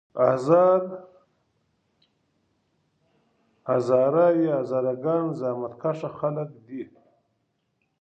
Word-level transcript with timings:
هزاره 3.73 4.27
یا 4.43 4.53
هزاره 4.61 4.93
ګان 5.03 5.25
زحمت 5.39 5.73
کښه 5.81 6.09
خلک 6.19 6.49
دي. 6.65 6.83